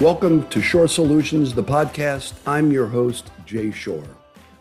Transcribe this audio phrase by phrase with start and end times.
[0.00, 2.34] Welcome to Shorr Solutions, the podcast.
[2.46, 4.06] I'm your host, Jay Shorr.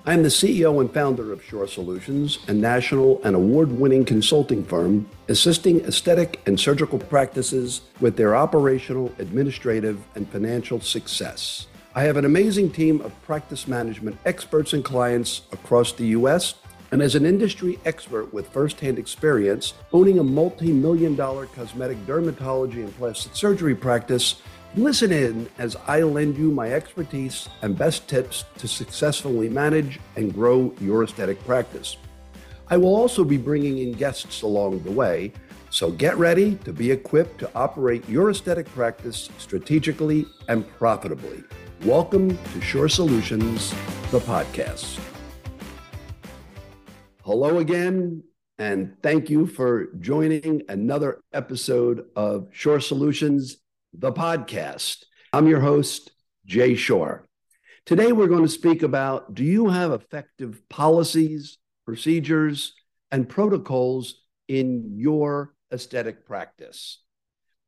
[0.03, 5.07] I'm the CEO and founder of Shorr Solutions, a national and award winning consulting firm
[5.27, 11.67] assisting aesthetic and surgical practices with their operational, administrative, and financial success.
[11.93, 16.55] I have an amazing team of practice management experts and clients across the U.S.
[16.91, 22.83] And as an industry expert with firsthand experience owning a multi million dollar cosmetic dermatology
[22.83, 24.41] and plastic surgery practice,
[24.75, 30.31] Listen in as I lend you my expertise and best tips to successfully manage and
[30.31, 31.97] grow your aesthetic practice.
[32.69, 35.31] I will also be bringing in guests along the way,
[35.71, 41.43] so get ready to be equipped to operate your aesthetic practice strategically and profitably.
[41.83, 43.71] Welcome to Shorr Solutions,
[44.11, 44.99] the podcast.
[47.27, 48.23] Hello again,
[48.57, 53.57] and thank you for joining another episode of Shorr Solutions
[53.91, 55.03] the podcast.
[55.33, 56.09] I'm your host,
[56.45, 57.25] Jay Shorr.
[57.85, 62.73] Today, we're going to speak about do you have effective policies, procedures,
[63.11, 67.03] and protocols in your aesthetic practice?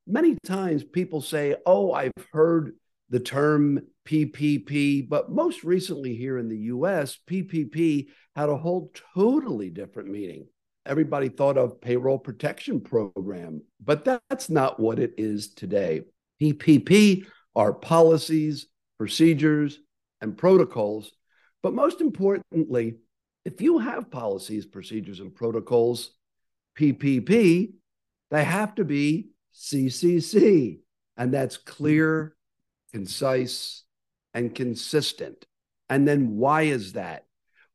[0.07, 2.77] Many times people say, Oh, I've heard
[3.09, 9.69] the term PPP, but most recently here in the US, PPP had a whole totally
[9.69, 10.47] different meaning
[10.89, 16.01] everybody thought of payroll protection program, but that's not what it is today.
[16.41, 19.79] PPP are policies, procedures,
[20.19, 21.11] and protocols.
[21.61, 22.95] But most importantly,
[23.45, 26.11] if you have policies, procedures, and protocols,
[26.77, 27.73] PPP,
[28.31, 30.79] they have to be CCC.
[31.17, 32.35] And that's clear,
[32.93, 33.83] concise,
[34.33, 35.45] and consistent.
[35.89, 37.25] And then why is that?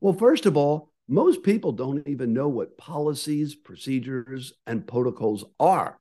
[0.01, 5.99] Well, first of all, most people don't even know what policies, procedures, and protocols are.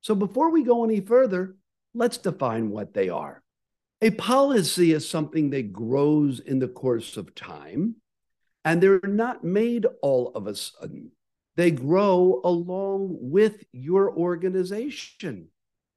[0.00, 1.56] So before we go any further,
[1.94, 3.42] let's define what they are.
[4.02, 7.96] A policy is something that grows in the course of time,
[8.64, 11.12] and they're not made all of a sudden.
[11.56, 15.48] They grow along with your organization.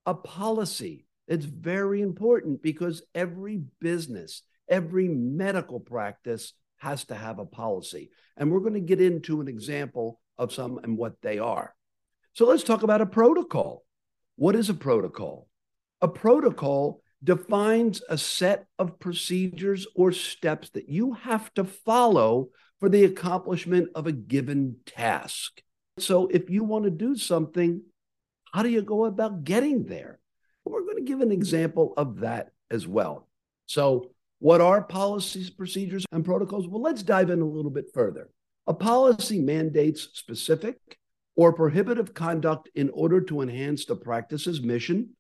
[0.06, 7.46] A policy, it's very important because every business, every medical practice has to have a
[7.46, 8.12] policy.
[8.38, 11.74] And we're going to get into an example of some and what they are.
[12.34, 13.86] So let's talk about a protocol.
[14.36, 15.48] What is a protocol?
[16.02, 22.50] A protocol defines a set of procedures or steps that you have to follow
[22.80, 25.62] for the accomplishment of a given task.
[25.98, 27.82] So, if you want to do something,
[28.52, 30.20] how do you go about getting there?
[30.66, 33.28] We're going to give an example of that as well.
[33.68, 36.68] So, what are policies, procedures, and protocols?
[36.68, 38.30] Well, let's dive in a little bit further.
[38.68, 40.78] A policy mandates specific
[41.36, 45.12] or prohibitive conduct in order to enhance the practice's mission,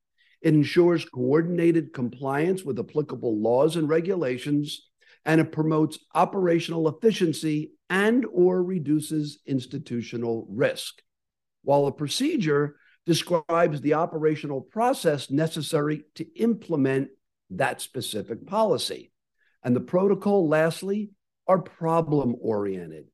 [0.41, 4.89] it ensures coordinated compliance with applicable laws and regulations,
[5.25, 11.01] and it promotes operational efficiency and or reduces institutional risk.
[11.63, 17.09] While a procedure describes the operational process necessary to implement
[17.51, 19.11] that specific policy.
[19.63, 21.11] And the protocol, lastly,
[21.47, 23.05] are problem oriented.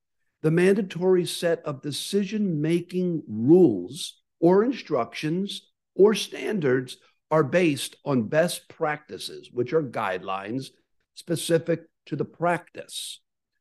[0.41, 6.97] The mandatory set of decision making rules or instructions or standards
[7.29, 10.67] are based on best practices, which are guidelines
[11.15, 13.19] specific to the practice.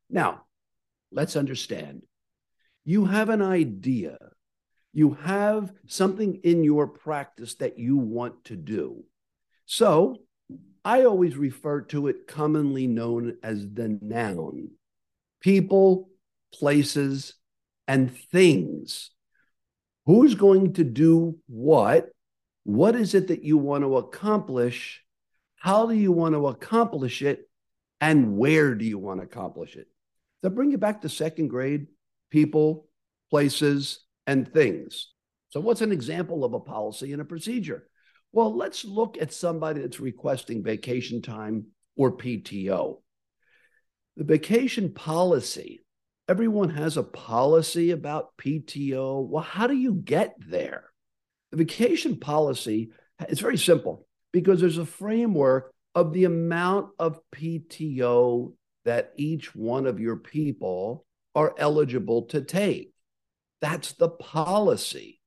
[0.09, 0.45] Now,
[1.11, 2.03] let's understand
[2.83, 4.17] you have an idea,
[4.93, 9.03] you have something in your practice that you want to do.
[9.65, 10.17] So,
[10.83, 14.71] I always refer to it commonly known as the noun
[15.39, 16.09] people,
[16.53, 17.35] places,
[17.87, 19.11] and things.
[20.05, 22.09] Who's going to do what
[22.63, 25.03] what is it that you want to accomplish?
[25.55, 27.49] How do you want to accomplish it?
[27.99, 29.87] And where do you want to accomplish it?
[30.43, 31.87] To bring you back to second grade,
[32.29, 32.87] people,
[33.29, 33.99] places,
[34.31, 35.09] and things.
[35.49, 37.87] So, what's an example of a policy and a procedure?
[38.31, 41.65] Well, let's look at somebody that's requesting vacation time
[41.97, 43.01] or PTO.
[44.15, 45.83] The vacation policy,
[46.29, 49.27] everyone has a policy about PTO.
[49.27, 50.85] Well, how do you get there?
[51.51, 52.91] The vacation policy
[53.27, 58.53] is very simple because there's a framework of the amount of PTO
[58.85, 61.05] that each one of your people
[61.35, 62.93] are eligible to take.
[63.61, 65.19] That's the policy.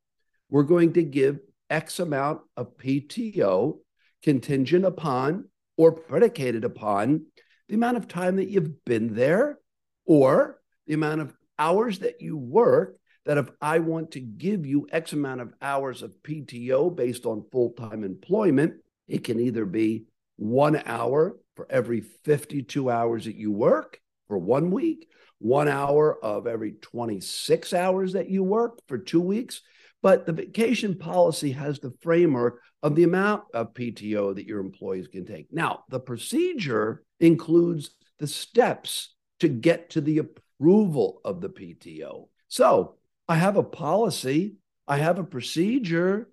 [0.50, 1.38] We're going to give
[1.70, 3.78] X amount of PTO
[4.22, 7.26] contingent upon or predicated upon
[7.69, 9.58] the amount of time that you've been there
[10.04, 14.86] or the amount of hours that you work that if I want to give you
[14.90, 18.75] X amount of hours of PTO based on full time employment,
[19.08, 20.04] it can either be
[20.36, 25.08] one hour for every 52 hours that you work for one week,
[25.44, 29.61] one hour of every 26 hours that you work for two weeks.
[30.02, 35.06] But the vacation policy has the framework of the amount of PTO that your employees
[35.06, 35.49] can take.
[35.52, 42.29] Now, the procedure includes the steps to get to the approval of the PTO.
[42.49, 42.94] So
[43.29, 44.56] I have a policy,
[44.88, 46.31] I have a procedure.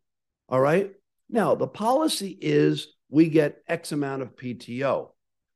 [0.47, 0.89] All right.
[1.29, 5.09] Now, the policy is we get X amount of PTO,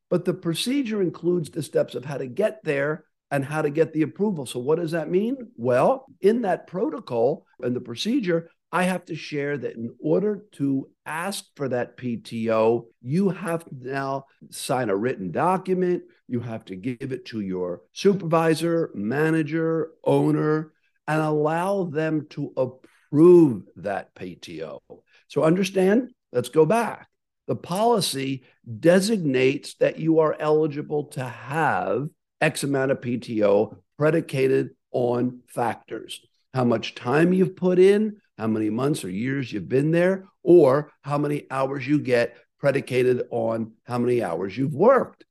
[0.09, 3.93] but the procedure includes the steps of how to get there and how to get
[3.93, 4.45] the approval.
[4.45, 5.37] So, what does that mean?
[5.57, 10.89] Well, in that protocol and the procedure, I have to share that in order to
[11.05, 16.03] ask for that PTO, you have to now sign a written document.
[16.27, 20.73] You have to give it to your supervisor, manager, owner,
[21.07, 24.79] and allow them to approve that PTO.
[25.27, 27.07] So understand, let's go back.
[27.47, 28.43] The policy
[28.79, 32.09] designates that you are eligible to have
[32.41, 36.21] X amount of PTO predicated on factors
[36.53, 40.91] how much time you've put in, how many months or years you've been there, or
[41.01, 45.25] how many hours you get predicated on how many hours you've worked.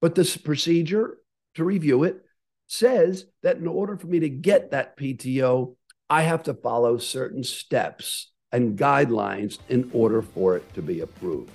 [0.00, 1.18] But this procedure,
[1.56, 2.24] to review it,
[2.66, 5.76] says that in order for me to get that PTO,
[6.08, 11.50] I have to follow certain steps and guidelines in order for it to be approved.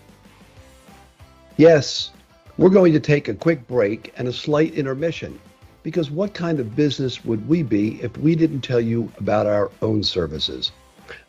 [1.58, 2.12] Yes,
[2.58, 5.38] we're going to take a quick break and a slight intermission
[5.84, 9.70] because what kind of business would we be if we didn't tell you about our
[9.82, 10.72] own services?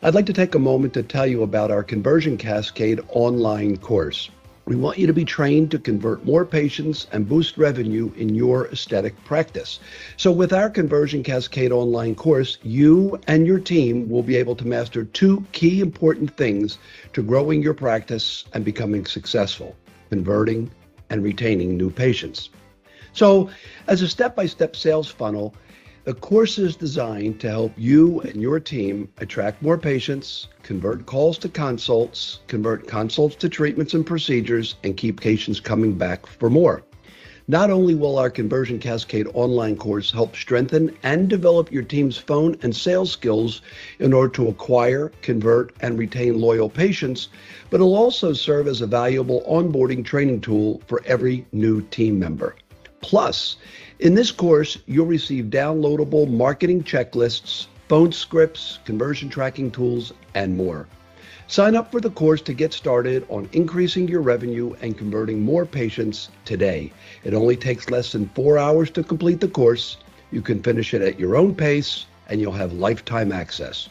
[0.01, 4.29] I'd like to take a moment to tell you about our Conversion Cascade online course.
[4.65, 8.67] We want you to be trained to convert more patients and boost revenue in your
[8.67, 9.79] aesthetic practice.
[10.15, 14.67] So, with our Conversion Cascade online course, you and your team will be able to
[14.67, 16.77] master two key important things
[17.13, 19.75] to growing your practice and becoming successful
[20.09, 20.71] converting
[21.09, 22.49] and retaining new patients.
[23.13, 23.49] So,
[23.87, 25.55] as a step by step sales funnel,
[26.07, 31.37] the course is designed to help you and your team attract more patients, convert calls
[31.39, 36.83] to consults, convert consults to treatments and procedures, and keep patients coming back for more.
[37.49, 42.57] Not only will our Conversion Cascade online course help strengthen and develop your team's phone
[42.61, 43.61] and sales skills
[43.99, 47.29] in order to acquire, convert, and retain loyal patients,
[47.69, 52.57] but it'll also serve as a valuable onboarding training tool for every new team member.
[52.99, 53.55] Plus,
[53.99, 60.85] in this course, you'll receive downloadable marketing checklists, phone scripts, conversion tracking tools, and more.
[61.49, 65.65] Sign up for the course to get started on increasing your revenue and converting more
[65.65, 66.91] patients today.
[67.23, 69.95] It only takes less than four hours to complete the course.
[70.29, 73.87] You can finish it at your own pace and you'll have lifetime access.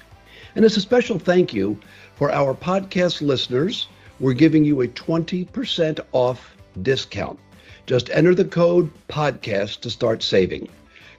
[0.54, 1.80] And as a special thank you
[2.16, 3.88] for our podcast listeners,
[4.20, 7.38] we're giving you a 20% off discount.
[7.86, 10.68] Just enter the code podcast to start saving.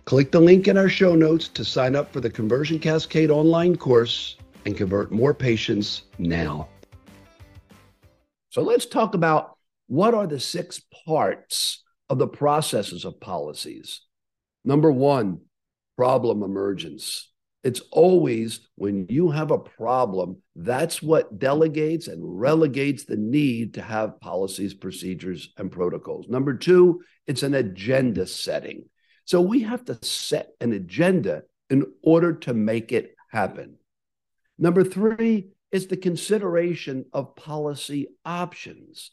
[0.05, 3.75] Click the link in our show notes to sign up for the Conversion Cascade online
[3.75, 4.36] course
[4.67, 6.67] and convert more patients now.
[8.49, 14.01] So let's talk about what are the six parts of the processes of policies.
[14.65, 15.39] Number one,
[15.95, 17.31] problem emergence.
[17.63, 23.81] It's always when you have a problem, that's what delegates and relegates the need to
[23.81, 26.27] have policies, procedures, and protocols.
[26.27, 28.83] Number two, it's an agenda setting.
[29.23, 33.76] So we have to set an agenda in order to make it happen.
[34.57, 39.11] Number three is the consideration of policy options.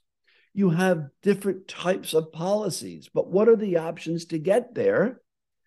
[0.52, 5.20] You have different types of policies, but what are the options to get there?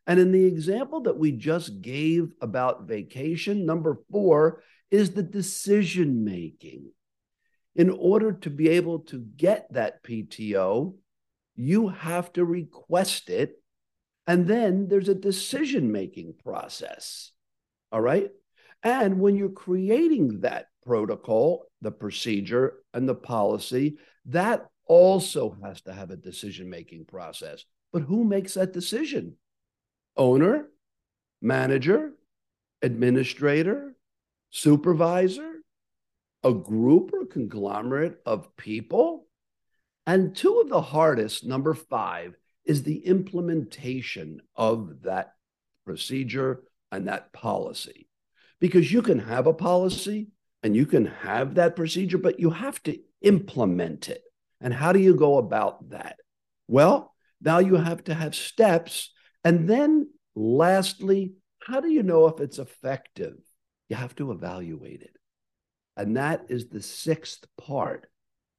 [0.08, 6.24] And in the example that we just gave about vacation, number four is the decision
[6.24, 6.92] making.
[7.76, 10.96] In order to be able to get that PTO,
[11.56, 13.62] you have to request it.
[14.26, 17.32] And then there's a decision making process.
[17.92, 18.30] All right.
[18.84, 25.94] And when you're creating that protocol, the procedure, and the policy, that also has to
[25.94, 27.66] have a decision making process.
[27.92, 29.36] But who makes that decision?
[30.18, 30.68] owner,
[31.42, 32.12] manager,
[32.82, 33.96] administrator,
[34.50, 35.54] supervisor,
[36.44, 39.28] a group or conglomerate of people.
[40.06, 45.34] And two of the hardest, number five, is the implementation of that
[45.86, 48.08] procedure and that policy.
[48.60, 50.30] Because you can have a policy
[50.64, 54.24] and you can have that procedure, but you have to implement it.
[54.60, 56.18] And how do you go about that?
[56.68, 59.12] Well, now you have to have steps
[59.44, 61.34] and then, lastly,
[61.64, 63.36] how do you know if it's effective?
[63.88, 65.16] You have to evaluate it.
[65.96, 68.08] And that is the sixth part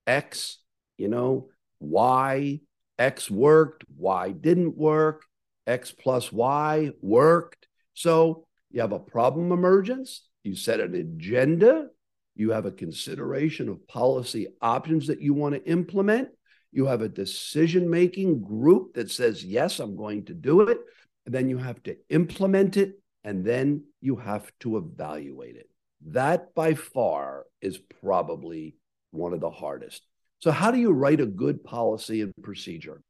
[0.07, 0.59] X
[0.99, 1.49] you know,
[1.81, 2.61] Y,
[2.99, 5.23] X worked, Y didn't work,
[5.67, 7.69] X plus Y worked.
[7.95, 11.88] So you have a problem emergence, you set an agenda,
[12.34, 16.28] you have a consideration of policy options that you want to implement,
[16.72, 20.78] you have a decision making group that says, Yes, I'm going to do it.
[21.26, 25.68] And then you have to implement it, and then you have to evaluate it.
[26.06, 28.76] That by far is probably
[29.10, 30.06] one of the hardest.
[30.38, 33.02] So, how do you write a good policy and procedure?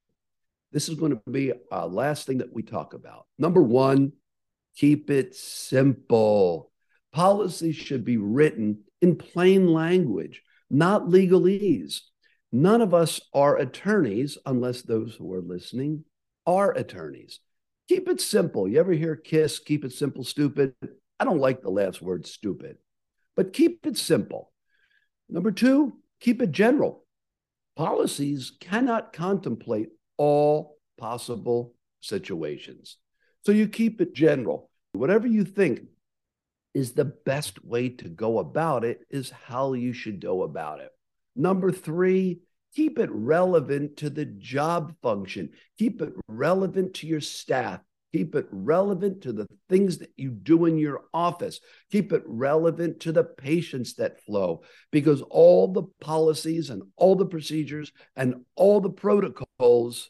[0.72, 3.26] This is going to be a last thing that we talk about.
[3.38, 4.12] Number one,
[4.78, 6.70] keep it simple.
[7.12, 12.00] Policies should be written in plain language, not legalese.
[12.52, 16.04] None of us are attorneys, unless those who are listening
[16.46, 17.40] are attorneys.
[17.88, 18.68] Keep it simple.
[18.68, 20.74] You ever hear KISS, keep it simple, stupid?
[21.18, 22.76] I don't like the last word, stupid,
[23.36, 24.52] but keep it simple.
[25.28, 27.04] Number two, keep it general.
[27.76, 32.96] Policies cannot contemplate all possible situations.
[33.42, 34.67] So you keep it general.
[34.92, 35.82] Whatever you think
[36.74, 40.90] is the best way to go about it, is how you should go about it.
[41.34, 42.40] Number three,
[42.74, 47.80] keep it relevant to the job function, keep it relevant to your staff.
[48.14, 51.60] Keep it relevant to the things that you do in your office.
[51.92, 57.26] Keep it relevant to the patients that flow because all the policies and all the
[57.26, 60.08] procedures and all the protocols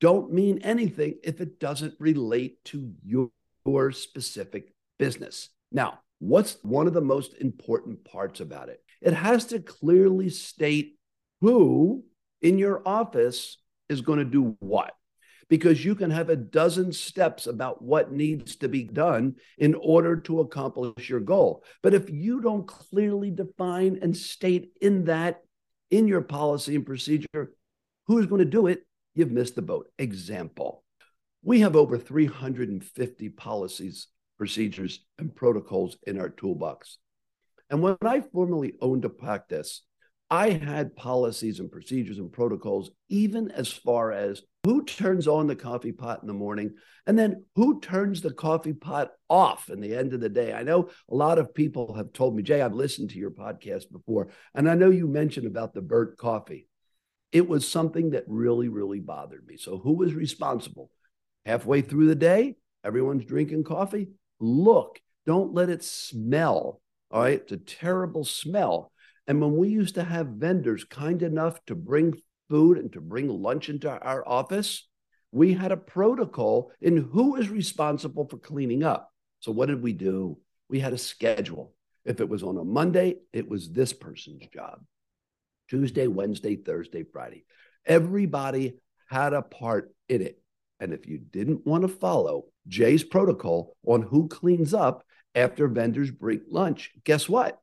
[0.00, 3.30] don't mean anything if it doesn't relate to your,
[3.70, 5.48] your specific business.
[5.70, 8.80] Now, what's one of the most important parts about it?
[9.00, 10.98] It has to clearly state
[11.40, 12.04] who
[12.42, 13.58] in your office
[13.88, 14.92] is going to do what.
[15.48, 20.16] Because you can have a dozen steps about what needs to be done in order
[20.16, 21.64] to accomplish your goal.
[21.82, 25.40] But if you don't clearly define and state in that,
[25.90, 27.52] in your policy and procedure,
[28.06, 28.86] who's going to do it,
[29.16, 29.90] you've missed the boat.
[29.98, 30.84] Example
[31.42, 36.98] we have over 350 policies, procedures, and protocols in our toolbox.
[37.70, 39.82] And when I formerly owned a practice,
[40.30, 45.56] I had policies and procedures and protocols, even as far as who turns on the
[45.56, 46.74] coffee pot in the morning
[47.06, 50.52] and then who turns the coffee pot off in the end of the day.
[50.52, 53.90] I know a lot of people have told me, Jay, I've listened to your podcast
[53.90, 56.68] before, and I know you mentioned about the burnt coffee.
[57.32, 59.56] It was something that really, really bothered me.
[59.56, 60.90] So, who was responsible?
[61.46, 64.08] Halfway through the day, everyone's drinking coffee.
[64.38, 66.80] Look, don't let it smell
[67.10, 67.40] all right.
[67.40, 68.92] It's a terrible smell.
[69.26, 72.14] And when we used to have vendors kind enough to bring
[72.48, 74.88] food and to bring lunch into our office,
[75.32, 79.12] we had a protocol in who is responsible for cleaning up.
[79.40, 80.38] So, what did we do?
[80.68, 81.74] We had a schedule.
[82.04, 84.80] If it was on a Monday, it was this person's job.
[85.68, 87.44] Tuesday, Wednesday, Thursday, Friday.
[87.84, 88.78] Everybody
[89.08, 90.40] had a part in it.
[90.80, 96.10] And if you didn't want to follow Jay's protocol on who cleans up, after vendors
[96.10, 96.92] break lunch.
[97.04, 97.60] Guess what?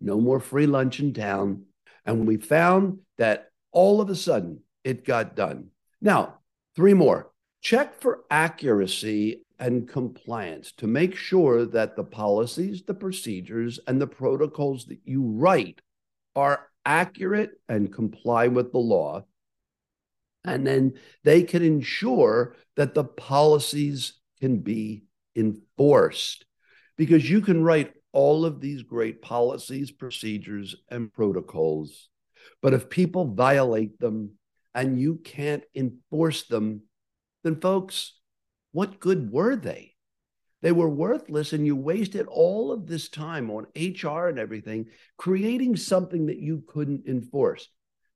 [0.00, 1.64] No more free lunch in town.
[2.04, 5.68] And we found that all of a sudden it got done.
[6.00, 6.38] Now,
[6.74, 7.30] three more.
[7.62, 14.06] Check for accuracy and compliance to make sure that the policies, the procedures, and the
[14.06, 15.80] protocols that you write
[16.36, 19.24] are accurate and comply with the law.
[20.46, 26.44] And then they can ensure that the policies can be enforced
[26.96, 32.08] because you can write all of these great policies, procedures, and protocols.
[32.62, 34.32] But if people violate them
[34.74, 36.82] and you can't enforce them,
[37.44, 38.14] then folks,
[38.72, 39.94] what good were they?
[40.62, 44.86] They were worthless, and you wasted all of this time on HR and everything,
[45.16, 47.68] creating something that you couldn't enforce.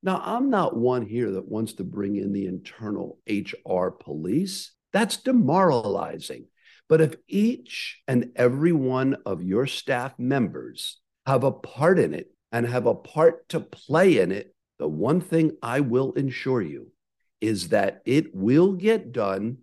[0.03, 4.73] Now, I'm not one here that wants to bring in the internal HR police.
[4.93, 6.47] That's demoralizing.
[6.89, 12.33] But if each and every one of your staff members have a part in it
[12.51, 16.91] and have a part to play in it, the one thing I will ensure you
[17.41, 19.59] is that it will get done,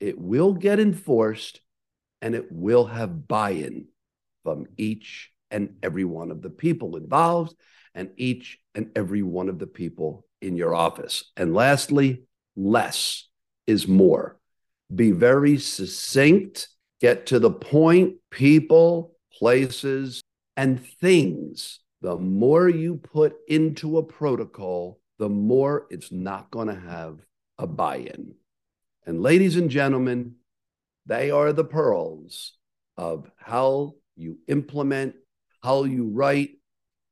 [0.00, 1.60] it will get enforced,
[2.20, 3.86] and it will have buy in
[4.42, 7.54] from each and every one of the people involved
[7.96, 11.32] and each and every one of the people in your office.
[11.36, 12.22] And lastly,
[12.54, 13.26] less
[13.66, 14.38] is more
[14.94, 16.68] be very succinct,
[17.00, 20.22] get to the point, people, places,
[20.56, 21.80] and things.
[22.02, 27.18] The more you put into a protocol, the more it's not going to have
[27.58, 28.34] a buy in.
[29.06, 30.36] And ladies and gentlemen,
[31.06, 32.52] they are the pearls
[32.96, 35.14] of how you implement,
[35.62, 36.58] how you write,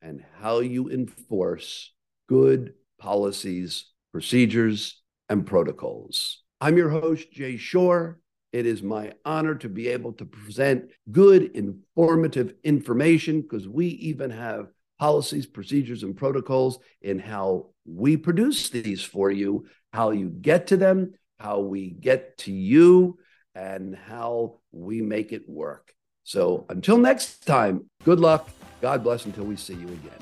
[0.05, 1.93] and how you enforce
[2.29, 6.43] good policies, procedures, and protocols.
[6.61, 8.19] I'm your host, Jay Shorr.
[8.53, 14.31] It is my honor to be able to present good, informative information because we even
[14.31, 14.69] have
[15.01, 20.77] policies, procedures, and protocols in how we produce these for you, how you get to
[20.77, 23.19] them, how we get to you,
[23.55, 25.93] and how we make it work.
[26.25, 28.49] So until next time, good luck.
[28.81, 30.19] God bless until we see you again.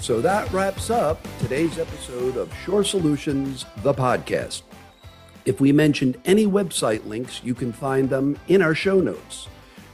[0.00, 4.62] So that wraps up today's episode of Shorr Solutions, the podcast.
[5.44, 9.48] If we mentioned any website links, you can find them in our show notes.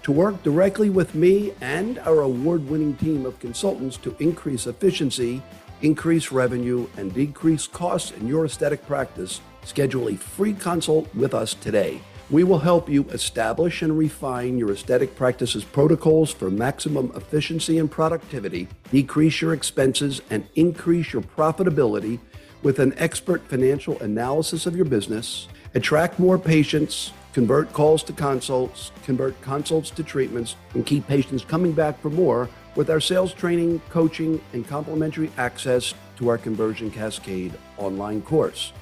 [0.04, 5.42] To work directly with me and our award winning team of consultants to increase efficiency,
[5.82, 11.54] increase revenue, and decrease costs in your aesthetic practice, schedule a free consult with us
[11.54, 12.00] today.
[12.30, 17.90] We will help you establish and refine your aesthetic practices protocols for maximum efficiency and
[17.90, 22.20] productivity, decrease your expenses, and increase your profitability
[22.62, 28.92] with an expert financial analysis of your business, attract more patients, convert calls to consults,
[29.02, 33.80] convert consults to treatments, and keep patients coming back for more with our sales training,
[33.90, 38.72] coaching, and complimentary access to our Conversion Cascade online course.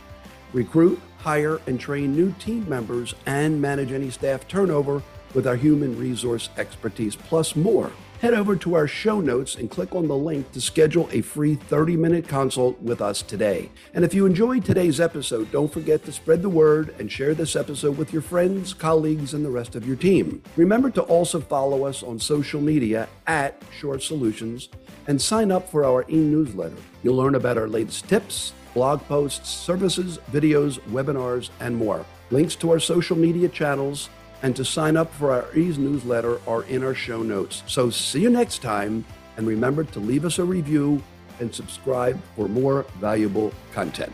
[0.53, 5.03] Recruit, hire, and train new team members and manage any staff turnover
[5.35, 7.91] with our human resource expertise, plus more.
[8.21, 11.55] Head over to our show notes and click on the link to schedule a free
[11.55, 13.71] 30 minute consult with us today.
[13.95, 17.55] And if you enjoyed today's episode, don't forget to spread the word and share this
[17.55, 20.43] episode with your friends, colleagues, and the rest of your team.
[20.57, 24.69] Remember to also follow us on social media at Shorr Solutions
[25.07, 26.75] and sign up for our e newsletter.
[27.05, 32.05] You'll learn about our latest tips, blog posts, services, videos, webinars, and more.
[32.31, 34.11] Links to our social media channels
[34.43, 37.63] and to sign up for our Ease newsletter are in our show notes.
[37.67, 39.05] So see you next time,
[39.37, 41.03] and remember to leave us a review
[41.41, 44.13] and subscribe for more valuable content.